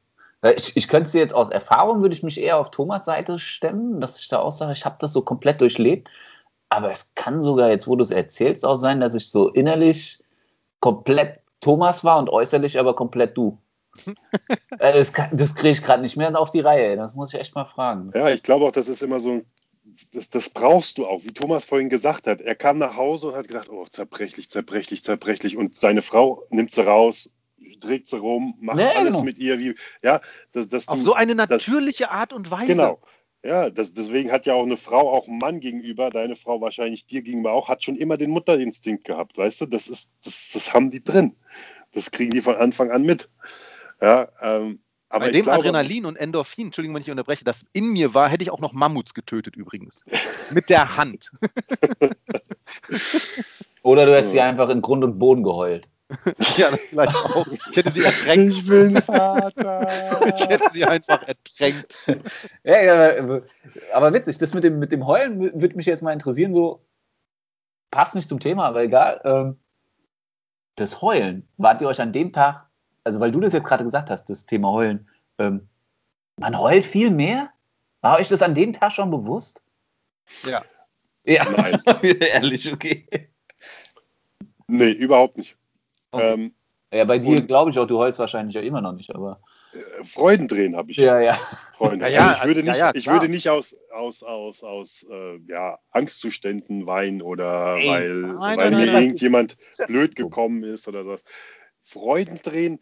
[0.43, 4.01] Ich, ich könnte sie jetzt aus Erfahrung, würde ich mich eher auf Thomas Seite stemmen,
[4.01, 6.09] dass ich da auch sage, ich habe das so komplett durchlebt.
[6.69, 10.23] aber es kann sogar, jetzt wo du es erzählst, auch sein, dass ich so innerlich
[10.79, 13.57] komplett Thomas war und äußerlich aber komplett du.
[14.79, 16.95] Äh, das das kriege ich gerade nicht mehr auf die Reihe.
[16.97, 18.11] Das muss ich echt mal fragen.
[18.15, 19.45] Ja, ich glaube auch, das ist immer so ein.
[20.11, 22.41] Das, das brauchst du auch, wie Thomas vorhin gesagt hat.
[22.41, 25.55] Er kam nach Hause und hat gedacht, oh, zerbrechlich, zerbrechlich, zerbrechlich.
[25.55, 27.29] Und seine Frau nimmt sie raus,
[27.79, 29.23] trägt sie rum, macht Ja, alles genau.
[29.23, 29.59] mit ihr.
[29.59, 32.67] Wie, ja, das, das Auf du- so eine natürliche Art und Weise.
[32.67, 32.99] Genau.
[33.45, 37.07] Ja, das, deswegen hat ja auch eine Frau auch einem Mann gegenüber, deine Frau wahrscheinlich
[37.07, 39.65] dir gegenüber auch, hat schon immer den Mutterinstinkt gehabt, weißt du?
[39.65, 41.35] Das ist, das, das haben die drin.
[41.91, 43.29] Das kriegen die von Anfang an mit.
[44.01, 47.91] Ja, ähm, aber Bei dem glaube, Adrenalin und Endorphin, Entschuldigung, wenn ich unterbreche, das in
[47.91, 50.03] mir war, hätte ich auch noch Mammuts getötet übrigens.
[50.53, 51.29] Mit der Hand.
[53.83, 55.87] Oder du hättest sie einfach in Grund und Boden geheult.
[56.57, 57.47] Ja, das vielleicht auch.
[57.71, 58.53] Ich hätte sie ertränkt.
[58.53, 60.27] Ich bin Vater.
[60.35, 61.97] Ich hätte sie einfach ertränkt.
[62.63, 63.41] Ja, ja,
[63.93, 66.85] aber- witzig, das mit dem, mit dem Heulen wü- würde mich jetzt mal interessieren, so
[67.91, 69.21] passt nicht zum Thema, aber egal.
[69.23, 69.59] Ähm,
[70.75, 72.67] das Heulen, wart ihr euch an dem Tag,
[73.03, 75.67] also weil du das jetzt gerade gesagt hast, das Thema Heulen, ähm,
[76.39, 77.49] man heult viel mehr?
[78.01, 79.63] War euch das an dem Tag schon bewusst?
[80.45, 80.63] Ja.
[81.25, 81.79] Ja, Nein,
[82.19, 83.07] ehrlich, okay.
[84.67, 85.55] nee, überhaupt nicht.
[86.13, 86.33] Okay.
[86.33, 86.55] Ähm,
[86.93, 89.41] Ja, bei dir glaube ich auch, du heulst wahrscheinlich ja immer noch nicht, aber.
[89.73, 90.97] äh, Freudendrehen habe ich.
[90.97, 91.37] Ja, ja.
[91.73, 92.05] Freunde.
[92.05, 95.05] Ja, ja, also ich würde ja, nicht, ja, ich würde nicht aus, aus, aus, aus
[95.09, 99.03] äh, ja, Angstzuständen weinen oder Ey, weil, nein, weil nein, mir nein, nein.
[99.03, 101.23] irgendjemand blöd gekommen ist oder sowas.
[101.83, 102.79] Freudendrehen,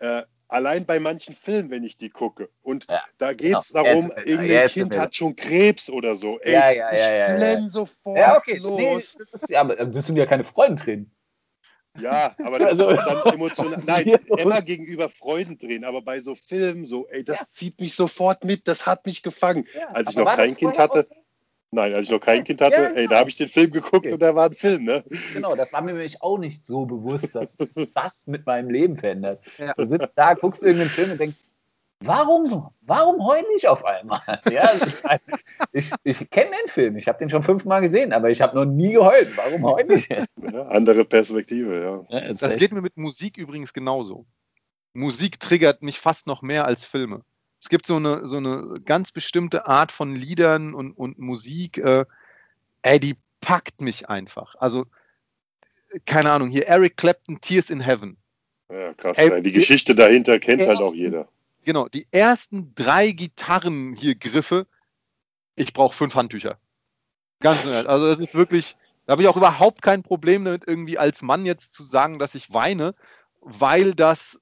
[0.00, 2.50] äh, allein bei manchen Filmen, wenn ich die gucke.
[2.62, 3.84] Und Ja, da geht es genau.
[3.84, 6.38] darum, Jetzt, äh, irgendein jetzt Kind er- hat schon Krebs oder so.
[6.40, 7.36] Ey, Ja, ja, ich ja, ja, ja.
[7.36, 8.58] flenn sofort Ja, okay.
[8.58, 8.76] los.
[8.76, 11.10] Nee, das, ist, ja, aber das sind ja keine Freudentränen.
[11.98, 13.82] Ja, aber das Also- ist dann emotional.
[13.86, 18.44] Nein, immer gegenüber Freuden drehen, aber bei so Filmen so, ey, das zieht mich sofort
[18.44, 19.66] mit, das hat mich gefangen.
[19.92, 21.14] Als ich noch kein Kind hatte, so?
[21.72, 23.10] nein, als ich noch kein Kind hatte, Ja, ey, genau.
[23.10, 24.12] da habe ich den Film geguckt Okay.
[24.12, 25.04] und da war ein Film, ne?
[25.34, 27.56] Genau, das war mir nämlich auch nicht so bewusst, dass
[27.94, 29.42] das mit meinem Leben verändert.
[29.58, 29.74] Ja.
[29.74, 31.38] Du sitzt da, guckst irgendeinen Film und denkst,
[32.00, 34.20] warum, warum heule ich auf einmal?
[34.50, 35.20] Ja, ich meine,
[35.72, 38.64] ich, ich kenne den Film, ich habe den schon fünfmal gesehen, aber ich habe noch
[38.64, 39.36] nie geheult.
[39.36, 40.34] Warum heule ich jetzt?
[40.52, 42.32] Ja, andere Perspektive, ja.
[42.32, 44.26] Das geht mir mit Musik übrigens genauso.
[44.92, 47.22] Musik triggert mich fast noch mehr als Filme.
[47.60, 52.06] Es gibt so eine, so eine ganz bestimmte Art von Liedern und, und Musik, äh,
[52.82, 54.54] ey, die packt mich einfach.
[54.58, 54.86] Also,
[56.06, 58.16] keine Ahnung, hier Eric Clapton, Tears in Heaven.
[58.72, 59.18] Ja, krass.
[59.18, 59.40] Ey, ja.
[59.40, 61.28] Die Geschichte dahinter kennt halt auch jeder.
[61.64, 64.66] Genau, die ersten drei Gitarren hier Griffe,
[65.56, 66.58] ich brauche fünf Handtücher.
[67.40, 67.86] Ganz nett.
[67.86, 71.44] Also das ist wirklich, da habe ich auch überhaupt kein Problem damit, irgendwie als Mann
[71.44, 72.94] jetzt zu sagen, dass ich weine,
[73.40, 74.40] weil das,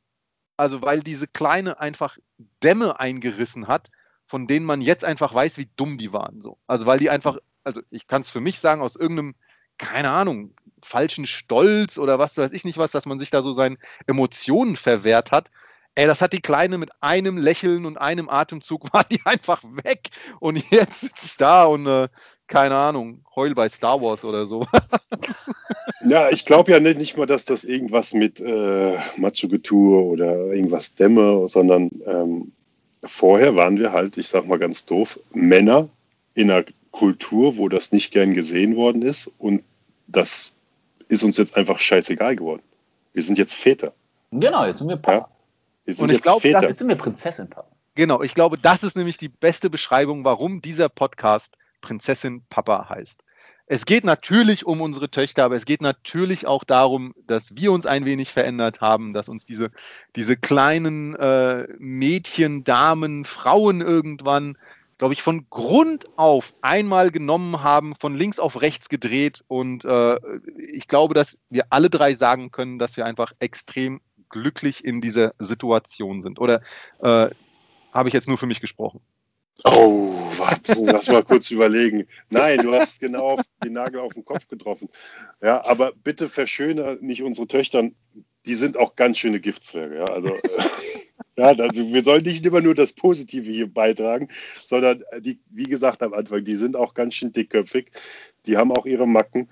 [0.57, 2.19] also weil diese Kleine einfach
[2.63, 3.91] Dämme eingerissen hat,
[4.27, 6.43] von denen man jetzt einfach weiß, wie dumm die waren.
[6.43, 6.59] So.
[6.67, 9.35] Also weil die einfach, also ich kann es für mich sagen, aus irgendeinem,
[9.79, 13.53] keine Ahnung, falschen Stolz oder was weiß ich nicht was, dass man sich da so
[13.53, 15.51] seinen Emotionen verwehrt hat.
[15.99, 20.11] Ey, das hat die Kleine mit einem Lächeln und einem Atemzug war die einfach weg.
[20.39, 22.07] Und jetzt sitze ich da und äh,
[22.47, 24.65] keine Ahnung, heul bei Star Wars oder so.
[26.05, 30.95] Ja, ich glaube ja nicht, nicht mal, dass das irgendwas mit äh, Macho-Getue oder irgendwas
[30.95, 32.53] dämme, sondern ähm,
[33.05, 35.89] vorher waren wir halt, ich sag mal ganz doof, Männer
[36.35, 39.65] in einer Kultur, wo das nicht gern gesehen worden ist und
[40.07, 40.53] das
[41.09, 42.63] ist uns jetzt einfach scheißegal geworden.
[43.13, 43.93] Wir sind jetzt Väter.
[44.31, 45.29] Genau, jetzt sind wir Papa.
[45.29, 45.38] Sind
[45.97, 46.69] Und ich jetzt glaub, Väter.
[46.69, 47.69] Jetzt sind wir Prinzessin Papa.
[47.95, 53.25] Genau, ich glaube, das ist nämlich die beste Beschreibung, warum dieser Podcast Prinzessin Papa heißt.
[53.71, 57.85] Es geht natürlich um unsere Töchter, aber es geht natürlich auch darum, dass wir uns
[57.85, 59.71] ein wenig verändert haben, dass uns diese,
[60.17, 64.57] diese kleinen äh, Mädchen, Damen, Frauen irgendwann,
[64.97, 69.45] glaube ich, von Grund auf einmal genommen haben, von links auf rechts gedreht.
[69.49, 70.17] Und äh,
[70.57, 75.35] ich glaube, dass wir alle drei sagen können, dass wir einfach extrem glücklich in dieser
[75.39, 76.41] Situation sind.
[76.41, 76.63] Oder
[77.01, 77.31] äh,
[77.93, 79.01] habe ich jetzt nur für mich gesprochen?
[79.65, 82.07] Oh, warte, lass mal kurz überlegen.
[82.31, 84.89] Nein, du hast genau den Nagel auf den Kopf getroffen.
[85.43, 87.89] Ja, aber bitte verschöner nicht unsere Töchter.
[88.47, 89.97] Die sind auch ganz schöne Giftzwerge.
[89.97, 90.29] Ja, also,
[91.37, 94.29] ja, also wir sollen nicht immer nur das Positive hier beitragen,
[94.61, 97.91] sondern die, wie gesagt am Anfang, die sind auch ganz schön dickköpfig.
[98.47, 99.49] Die haben auch ihre Macken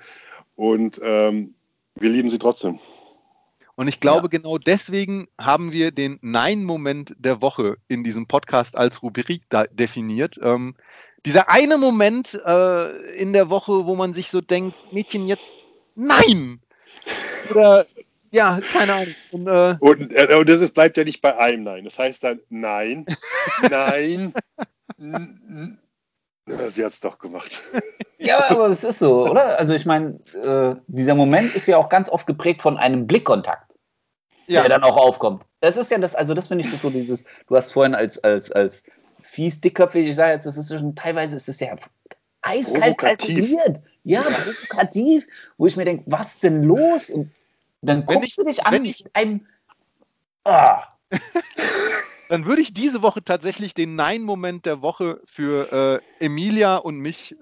[0.55, 1.55] und ähm,
[1.97, 2.79] wir lieben sie trotzdem.
[3.77, 9.03] Und ich glaube, genau deswegen haben wir den Nein-Moment der Woche in diesem Podcast als
[9.03, 10.41] Rubrik da definiert.
[10.43, 10.75] Ähm,
[11.27, 15.55] dieser eine Moment äh, in der Woche, wo man sich so denkt, Mädchen, jetzt
[15.95, 16.61] nein!
[17.51, 17.87] Oder
[18.33, 19.15] ja, keine Ahnung.
[19.31, 21.85] Und, äh, Und, äh, und das ist, bleibt ja nicht bei einem Nein.
[21.85, 23.07] Das heißt dann Nein,
[23.71, 24.35] Nein,
[26.49, 27.61] Ja, sie hat es doch gemacht.
[28.19, 29.59] Ja, aber es ist so, oder?
[29.59, 33.66] Also ich meine, äh, dieser Moment ist ja auch ganz oft geprägt von einem Blickkontakt,
[34.49, 34.61] Ja.
[34.63, 35.45] der dann auch aufkommt.
[35.61, 38.19] Das ist ja das, also das finde ich das so dieses, du hast vorhin als,
[38.23, 38.85] als, als
[39.23, 41.75] fies, dickköpfig, ich sage jetzt, das ist schon, teilweise ist es ja
[42.43, 43.81] eiskalt kalkuliert.
[44.05, 45.27] Ja, provokativ,
[45.59, 47.11] wo ich mir denke, was denn los?
[47.11, 47.33] Und
[47.83, 49.47] dann Wenn guckst ich- du dich an ich- mit einem,
[50.45, 50.85] ah,
[52.29, 57.37] Dann würde ich diese Woche tatsächlich den Nein-Moment der Woche für äh, Emilia und mich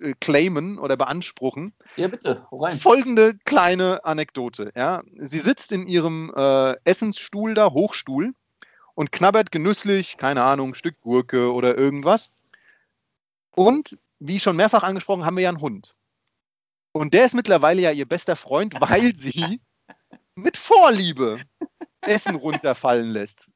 [0.00, 1.72] äh, claimen oder beanspruchen.
[1.96, 2.76] ja bitte, rein.
[2.76, 4.72] Folgende kleine Anekdote.
[4.74, 5.02] Ja?
[5.16, 8.34] Sie sitzt in ihrem äh, Essensstuhl da, Hochstuhl,
[8.94, 12.30] und knabbert genüsslich, keine Ahnung, Stück Gurke oder irgendwas.
[13.50, 15.94] Und wie schon mehrfach angesprochen, haben wir ja einen Hund.
[16.92, 19.60] Und der ist mittlerweile ja ihr bester Freund, weil sie
[20.36, 21.40] mit Vorliebe
[22.00, 23.48] Essen runterfallen lässt.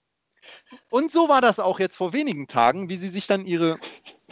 [0.91, 3.79] Und so war das auch jetzt vor wenigen Tagen, wie sie sich dann ihre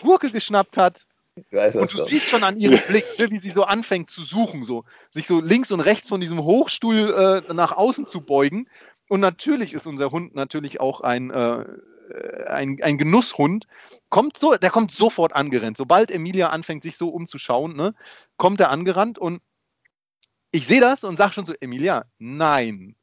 [0.00, 1.07] Gurke geschnappt hat,
[1.50, 2.09] weiß, und du kommt.
[2.09, 5.40] siehst schon an ihrem Blick, ne, wie sie so anfängt zu suchen, so sich so
[5.40, 8.68] links und rechts von diesem Hochstuhl äh, nach außen zu beugen.
[9.09, 11.64] Und natürlich ist unser Hund natürlich auch ein, äh,
[12.48, 13.66] ein, ein Genusshund.
[14.09, 15.76] Kommt so, der kommt sofort angerannt.
[15.76, 17.94] Sobald Emilia anfängt, sich so umzuschauen, ne,
[18.37, 19.40] kommt er angerannt und
[20.52, 22.95] ich sehe das und sage schon so, Emilia, nein.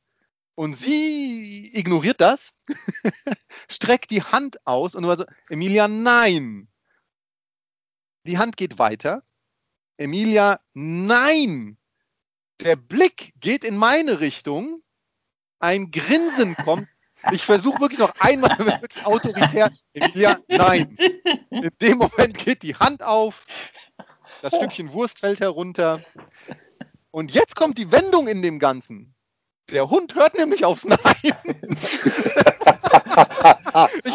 [0.56, 2.54] Und sie ignoriert das,
[3.70, 6.68] streckt die Hand aus und war so, Emilia, nein.
[8.26, 9.24] Die Hand geht weiter.
[9.98, 11.78] Emilia, nein!
[12.60, 14.82] Der Blick geht in meine Richtung.
[15.60, 16.88] Ein Grinsen kommt.
[17.32, 19.72] Ich versuche wirklich noch einmal wirklich autoritär.
[19.94, 20.98] Emilia, nein.
[21.50, 23.46] In dem Moment geht die Hand auf.
[24.42, 26.04] Das Stückchen Wurst fällt herunter.
[27.12, 29.16] Und jetzt kommt die Wendung in dem Ganzen.
[29.72, 31.00] Der Hund hört nämlich aufs Nein.
[31.24, 31.34] ich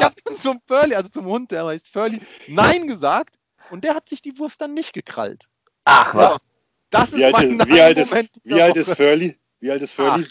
[0.02, 3.36] habe dann zum Furley, also zum Hund, der heißt Furley, Nein gesagt.
[3.70, 5.48] Und der hat sich die Wurst dann nicht gekrallt.
[5.84, 6.48] Ach was.
[6.90, 8.94] Das ist Wie alt mein ist, wie alt ist, wie alt ist.
[8.94, 9.38] Furley?
[9.60, 10.26] Wie alt ist Furley?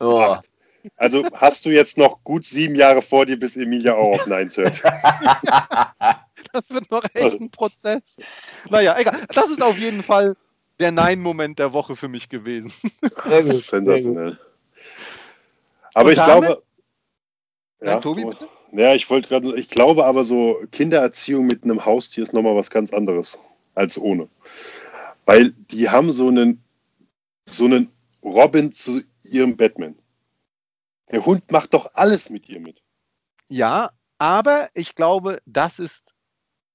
[0.00, 0.36] Oh.
[0.96, 4.56] Also hast du jetzt noch gut sieben Jahre vor dir, bis Emilia auch auf Neins
[4.56, 4.82] hört.
[6.52, 8.20] Das wird noch echt ein Prozess.
[8.68, 9.22] Naja, egal.
[9.32, 10.36] Das ist auf jeden Fall
[10.84, 12.70] der Nein-Moment der Woche für mich gewesen.
[13.24, 13.64] Sehr gut.
[13.64, 14.38] Sensationell.
[15.94, 16.62] Aber Und ich damit- glaube.
[17.80, 18.48] Nein, Tobi, bitte?
[18.72, 22.70] Ja, ich wollte gerade, ich glaube aber so, Kindererziehung mit einem Haustier ist nochmal was
[22.70, 23.38] ganz anderes
[23.74, 24.28] als ohne.
[25.26, 26.62] Weil die haben so einen,
[27.48, 27.90] so einen
[28.22, 29.94] Robin zu ihrem Batman.
[31.10, 32.82] Der Hund macht doch alles mit ihr mit.
[33.48, 36.14] Ja, aber ich glaube, das ist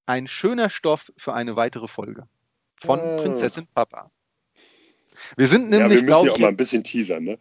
[0.05, 2.27] ein schöner Stoff für eine weitere Folge
[2.81, 3.17] von Ah.
[3.17, 4.11] Prinzessin Papa.
[5.35, 7.39] Wir sind ja, nämlich, wir müssen ja auch mal ein bisschen teasern, ne?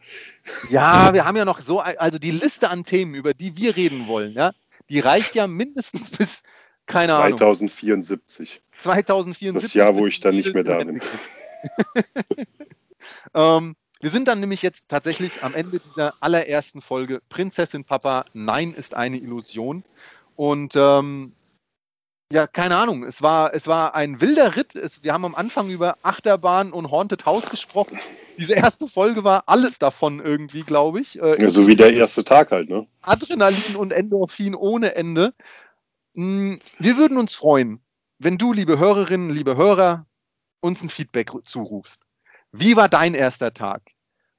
[0.71, 4.09] Ja, wir haben ja noch so, also die Liste an Themen, über die wir reden
[4.09, 4.53] wollen, ja,
[4.91, 6.43] die reicht ja mindestens bis,
[6.87, 8.63] keine Ahnung, 2074.
[8.83, 9.63] 2074.
[9.63, 11.01] Das Jahr, wo ich dann nicht mehr da bin.
[13.35, 18.73] ähm, wir sind dann nämlich jetzt tatsächlich am Ende dieser allerersten Folge Prinzessin Papa, Nein
[18.73, 19.85] ist eine Illusion.
[20.37, 21.33] Und ähm,
[22.33, 24.77] ja, keine Ahnung, es war, es war ein wilder Ritt.
[24.77, 27.99] Es, wir haben am Anfang über Achterbahn und Haunted House gesprochen.
[28.39, 31.21] Diese erste Folge war alles davon irgendwie, glaube ich.
[31.21, 32.87] Äh, Ja, so wie der erste Tag halt, ne?
[33.03, 35.35] Adrenalin und Endorphin ohne Ende.
[36.15, 37.81] Mm, Wir würden uns freuen,
[38.19, 40.07] wenn du, liebe Hörerinnen, liebe Hörer,
[40.61, 42.03] uns ein Feedback zurufst.
[42.53, 43.83] Wie war dein erster Tag?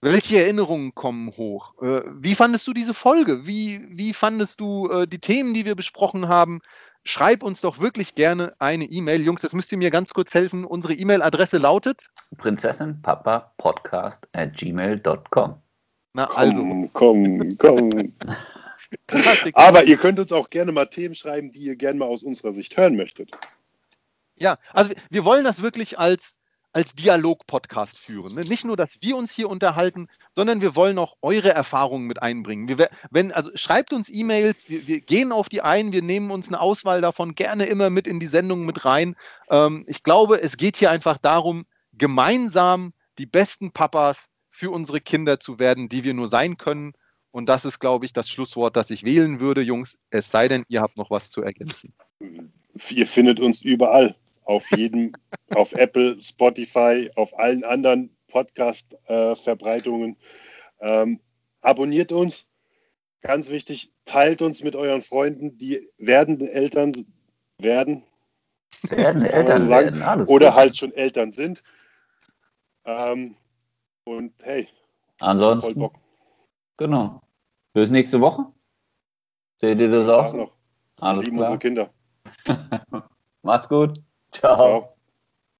[0.02, 1.74] Welche Erinnerungen kommen hoch?
[1.82, 3.46] Äh, Wie fandest du diese Folge?
[3.46, 6.62] Wie, wie fandest du äh, die Themen, die wir besprochen haben?
[7.04, 9.22] Schreib uns doch wirklich gerne eine E-Mail.
[9.22, 10.64] Jungs, das müsst ihr mir ganz kurz helfen.
[10.64, 12.10] Unsere E-Mail-Adresse lautet.
[12.38, 15.56] Prinzessinpapapodcast at gmail.com.
[16.14, 16.62] Na, also.
[16.62, 18.14] Komm, komm, komm.
[19.54, 22.54] Aber ihr könnt uns auch gerne mal Themen schreiben, die ihr gerne mal aus unserer
[22.54, 23.32] Sicht hören möchtet.
[24.38, 26.36] Ja, also wir wollen das wirklich als,
[26.72, 28.36] als Dialog-Podcast führen.
[28.36, 28.42] Ne?
[28.42, 32.68] Nicht nur, dass wir uns hier unterhalten, sondern wir wollen auch eure Erfahrungen mit einbringen.
[32.68, 36.48] Wir, wenn, also schreibt uns E-Mails, wir, wir gehen auf die ein, wir nehmen uns
[36.48, 39.16] eine Auswahl davon gerne immer mit in die Sendung mit rein.
[39.50, 45.40] Ähm, ich glaube, es geht hier einfach darum, gemeinsam die besten Papas für unsere Kinder
[45.40, 46.94] zu werden, die wir nur sein können.
[47.32, 49.98] Und das ist, glaube ich, das Schlusswort, das ich wählen würde, Jungs.
[50.10, 51.94] Es sei denn, ihr habt noch was zu ergänzen.
[52.90, 54.16] Ihr findet uns überall.
[54.50, 55.12] Auf jedem,
[55.54, 60.18] auf Apple, Spotify, auf allen anderen Podcast-Verbreitungen.
[60.82, 61.20] ähm,
[61.62, 62.48] abonniert uns.
[63.22, 67.06] Ganz wichtig, teilt uns mit euren Freunden, die werdende Eltern
[67.60, 68.04] werden
[68.90, 70.56] Werden Eltern so werden, alles oder gut.
[70.56, 71.64] halt schon Eltern sind.
[72.86, 73.36] Ähm,
[74.06, 75.96] und hey, voll Ansonsten, Bock.
[76.78, 77.22] genau.
[77.74, 78.46] Bis nächste Woche.
[79.58, 80.52] Seht ihr das auch noch.
[80.98, 81.52] Alles Lieben klar.
[81.52, 81.94] unsere Kinder.
[83.44, 84.02] Macht's gut.
[84.40, 84.99] Ciao.